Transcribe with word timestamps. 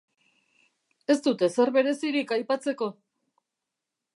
Ez 1.13 1.17
dut 1.27 1.45
ezer 1.47 1.73
berezirik 1.75 2.33
aipatzeko. 2.39 2.89